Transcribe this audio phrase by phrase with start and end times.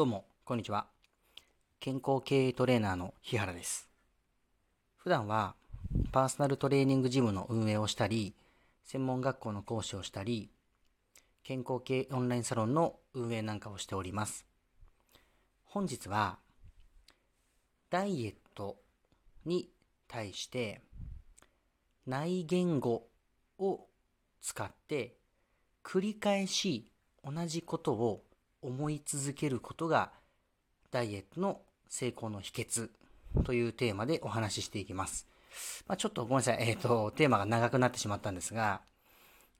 [0.00, 0.86] どうも、こんにちは。
[1.78, 3.86] 健康経営トレーナーの日原です。
[4.96, 5.54] 普段は、
[6.10, 8.34] パーソナルトレーニングジムの運営をしたり、
[8.86, 10.48] 専門学校の講師をしたり、
[11.42, 14.46] 健康系オンラインサロンの運営なんかをしております。
[15.66, 16.38] 本日は、
[17.90, 18.78] ダイエット
[19.44, 19.68] に
[20.08, 20.80] 対して、
[22.06, 23.02] 内言語
[23.58, 23.86] を
[24.40, 25.18] 使って、
[25.84, 26.90] 繰り返し
[27.22, 28.22] 同じことを
[28.62, 30.10] 思い続けることが
[30.90, 32.90] ダイエットの成功の秘訣
[33.44, 35.26] というテーマでお話ししていきます。
[35.86, 38.80] まあ、ちょっとごめんなさい、えっ、と、テーマが長くなってしまったんですが、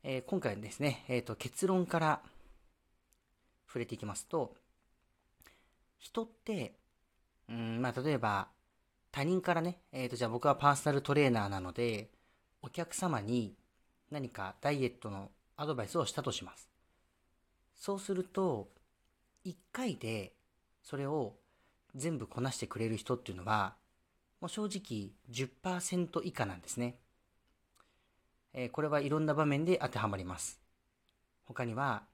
[0.02, 2.20] えー今回ですね、えっ、と、結論から
[3.66, 4.54] 触れていきますと、
[5.98, 6.74] 人って、
[7.48, 8.48] うん、まあ、例えば、
[9.12, 12.10] 他人からね、えっ、と、じゃあ僕はパーソナルトレーナーなので、
[12.62, 13.54] お客様に
[14.10, 16.68] 何かダイエットのアドバイスをしたとします。
[17.76, 18.68] そうすると、
[19.44, 20.32] 1回で
[20.82, 21.34] それを
[21.94, 23.74] 全部こなしてくれる人っていうのは、
[24.40, 26.96] もう正直10%以下なんですね。
[28.52, 30.60] えーこれはいろんな場面で当てはまります。
[31.44, 32.04] 他には、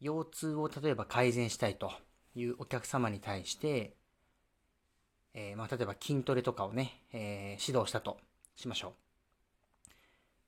[0.00, 1.92] 腰痛を例えば改善したいと
[2.34, 3.94] いうお客様に対して、
[5.34, 8.18] えーまあ、例えば筋トレとかをね、えー指導したと
[8.56, 8.94] しましょ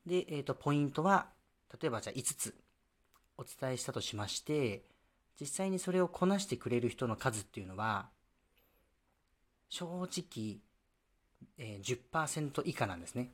[0.06, 0.08] う。
[0.08, 1.28] で、えっ、と、ポイントは、
[1.80, 2.54] 例えばじゃあ5つ
[3.36, 4.82] お伝えしたとしまして、
[5.40, 8.10] 実際にそれをこなしてくれる人の数っていうのは、
[9.70, 10.58] 正直、
[11.56, 13.32] えー10%以下なんですね。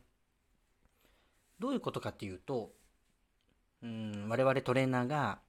[1.59, 2.71] どういうことかっていうと、
[3.83, 5.41] うん、我々トレーナーが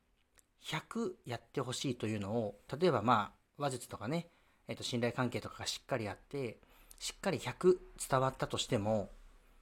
[0.63, 4.27] 100やってほしいというのを、例えばまあ、話術とかね、
[4.67, 6.59] えっ、と、信頼関係とかがしっかりあって、
[6.99, 7.77] しっかり100
[8.09, 9.11] 伝わったとしても、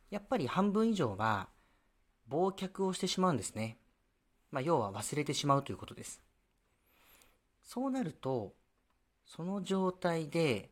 [0.10, 1.50] やっぱり半分以上は、
[2.30, 3.78] 忘却をしてしまうんですね。
[4.52, 6.25] まあ、要は忘れてしまうということです。
[7.66, 8.56] そうなると、
[9.26, 10.72] その状態で、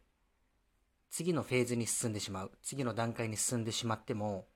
[1.10, 4.48] 次のフェーズに進んでしまう、次の段階に進んでしまっても、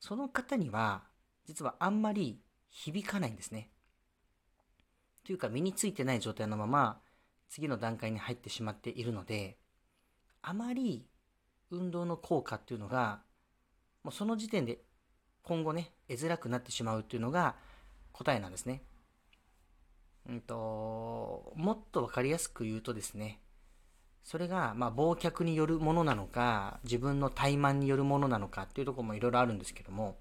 [0.00, 1.04] その方には、
[1.46, 3.70] 実はあんまり響かないんですね。
[5.24, 7.00] というか、身についてない状態のまま、
[7.48, 9.58] 次の段階に入ってしまっているので、
[10.42, 11.06] あまり
[11.70, 13.22] 運動の効果っていうのが、
[14.02, 14.80] もうその時点で
[15.42, 17.54] 今後ね、得づらくなってしまうっていうのが
[18.12, 18.82] 答えなんですね。
[20.28, 23.40] うんと、もっとわかりやすく言うとですね、
[24.22, 30.18] それが、まあ、忘却によるものなのか、自分の怠慢によるものなのかっていうところもいろいろあるんですけども、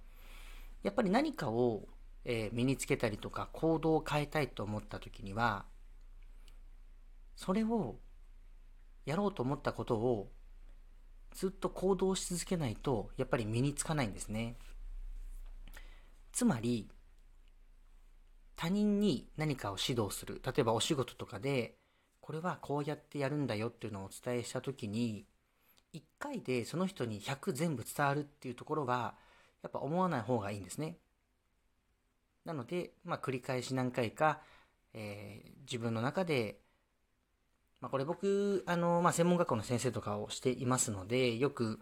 [0.83, 1.87] やっぱり何かを、
[2.25, 5.65] えー身につけたりとか行動を変えたいと思った時には、
[7.35, 7.95] それを
[9.05, 10.31] やろうと思ったことを
[11.33, 14.55] ずっと行動し続けないと、やっぱり身につかないんですね。
[16.31, 16.89] つまり、
[18.63, 20.41] 他人に何かを指導する。
[20.45, 21.75] 例えばお仕事とかで、
[22.21, 25.25] これはこうやってやるんだよっていうのをお伝えしたときに、
[25.91, 29.15] 1回でその人に100全部伝わるっていうところは、
[29.63, 30.97] やっぱ思わない方がいいんですね。
[32.45, 34.41] なので、まあ、繰り返し何回か、
[34.93, 36.59] えー自分の中で、
[37.81, 41.79] まあ、これ僕、あの、まあ、専門学校の先生とかをしていますので、よく、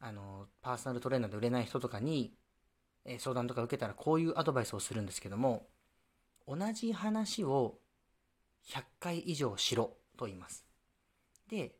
[0.00, 2.34] あの、パーソナルトレーナーで売れない人とかに、
[3.04, 5.68] えー相談とか受けたらこういうアドバイスをするんですけども、
[6.54, 7.78] 同じ話を
[8.66, 10.66] 100回以上しろと言います。
[11.48, 11.72] で、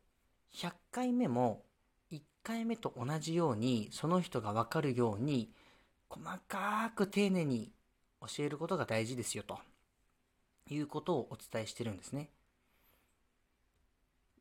[0.54, 1.62] 100回目も
[2.10, 5.50] 1回目と同じようにその人がわかるように
[6.08, 7.70] 細かく丁寧に
[8.20, 9.58] 教えることが大事ですよと
[10.70, 12.30] いうことをお伝えしてるんですね。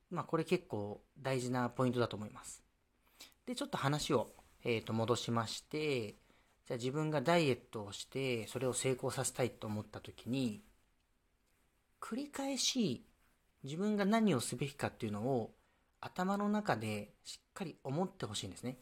[0.09, 2.63] まあこれ結構大事なポイントだと思います。
[3.45, 4.29] で、ちょっと話を、
[4.63, 6.15] えーと戻しまして、
[6.71, 10.61] じゃあ自分がダイエットをしてそれを成功させたいと思った時に
[11.99, 13.03] 繰り返し
[13.61, 15.51] 自分が何をすべきかっていうのを
[15.99, 18.77] 頭の中でしっかり思ってほしいんですね。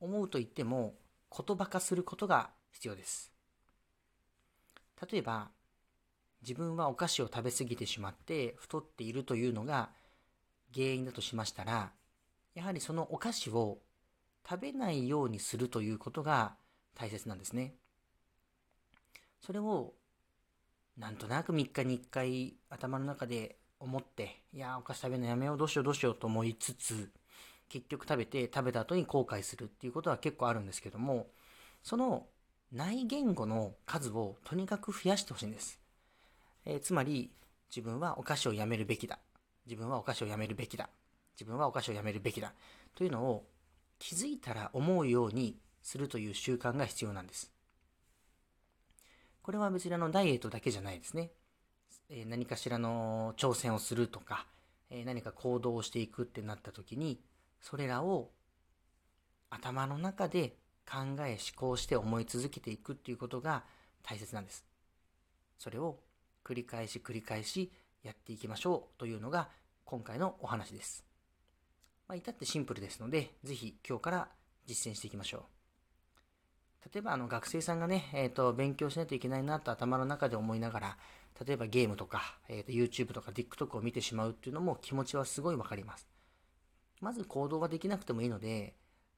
[0.00, 0.94] 思うと言っても
[1.30, 3.30] 言葉化することが必要です。
[5.12, 5.50] 例えば
[6.40, 9.90] 自分はお菓子を食べ過ぎてしまって太っているというのが
[10.72, 11.92] 原因だとしましたら
[12.54, 13.76] やはりそのお菓子を
[14.48, 16.56] 食べないようにするということが
[16.94, 17.74] 大切なんですね。
[19.40, 19.94] それを
[20.96, 27.10] なんとなく3日に1回頭の中で思って、いや、お菓子食べるのやめよう、どうしよう、どうしようと思いつつ、
[27.68, 31.26] 結局食べて、食べた後に後悔するっていうことは結構あるんですけども、
[31.82, 32.26] その
[32.72, 35.80] 内言語の数をとにかく増やしてほしいんです。
[36.64, 37.32] えーつまり、
[37.70, 39.18] 自分はお菓子をやめるべきだ。
[39.66, 40.88] 自分はお菓子をやめるべきだ。
[41.34, 42.52] 自分はお菓子をやめるべきだ。
[42.94, 43.44] というのを
[43.98, 47.52] 気づいたら思うようにするという習慣が必要なんです。
[49.42, 51.30] これは別にあのダイエットだけじゃないですね。
[52.08, 54.46] え何かしらの挑戦をするとか、
[54.90, 57.20] え何か行動をしていくってなった時に、
[57.60, 58.30] それらを
[59.50, 60.56] 頭の中で
[60.90, 63.64] 考え思考して思い続けていくっていうことが
[64.02, 64.64] 大切なんです。
[65.58, 65.98] それを
[66.42, 67.70] 繰り返し繰り返し
[68.02, 69.48] やっていきましょうというのが
[69.84, 71.04] 今回のお話です。
[72.08, 74.28] まあ、至ってシンプルですので、ぜひ今日から
[74.66, 75.63] 実践していきましょう。
[76.92, 80.98] 例えばあの学生さんがね、えっ、ー、と、勉強しないといけないなと頭の中で思いながら、
[81.46, 86.06] 例えばゲームとか、えっ、ー、と、YouTube とか TikTok を見てしまうっていうのも気持ちはすごいわかります。
[87.00, 88.74] まず行動はできなくてもいいので、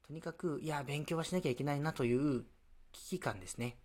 [0.07, 2.45] とにかく、いや、勉強はしなきゃいけないなという
[2.93, 3.77] 危機感ですね。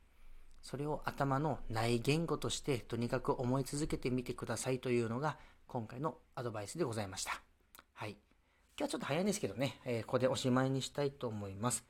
[0.63, 5.37] それを頭の内言語としてとにかく思い続けてみてくださいというのが
[5.67, 7.52] 今回のアドバイスでございました。
[8.83, 11.85] 今日はちょっと早いんですけどね、えー、ここでおしまいにしたいと思います。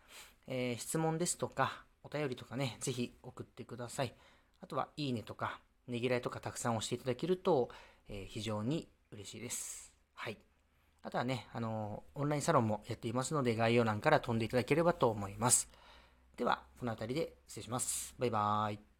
[0.46, 4.12] えー、質問ですとか、お便りとかね、ぜひ送ってください。
[4.60, 5.58] あとは、いいねとか、
[5.88, 7.70] ねぎらいとかたくさん押していただけると、
[8.10, 9.90] えー、非常に嬉しいです。
[10.12, 10.36] はい。
[11.02, 15.70] あとはね、あのオンラインサロンもやっていますので、概要欄から飛んでいただければと思います。
[16.36, 18.14] では、この辺りで失礼します。
[18.18, 18.91] バイバーイ。